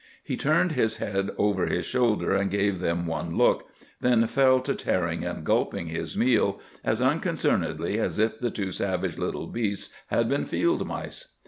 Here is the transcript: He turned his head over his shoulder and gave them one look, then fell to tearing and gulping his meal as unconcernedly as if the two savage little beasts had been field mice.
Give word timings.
He 0.23 0.35
turned 0.35 0.71
his 0.71 0.95
head 0.95 1.29
over 1.37 1.67
his 1.67 1.85
shoulder 1.85 2.33
and 2.33 2.49
gave 2.49 2.79
them 2.79 3.05
one 3.05 3.35
look, 3.37 3.69
then 3.99 4.25
fell 4.25 4.59
to 4.61 4.73
tearing 4.73 5.23
and 5.23 5.43
gulping 5.43 5.89
his 5.89 6.17
meal 6.17 6.59
as 6.83 7.03
unconcernedly 7.03 7.99
as 7.99 8.17
if 8.17 8.39
the 8.39 8.49
two 8.49 8.71
savage 8.71 9.19
little 9.19 9.45
beasts 9.45 9.93
had 10.07 10.27
been 10.27 10.45
field 10.47 10.87
mice. 10.87 11.35